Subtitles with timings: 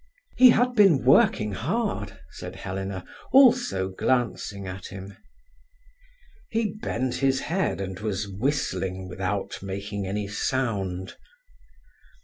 [0.35, 5.15] "He had been working hard," said Helena, also glancing at him.
[6.49, 11.17] He bent his head, and was whistling without making any sound.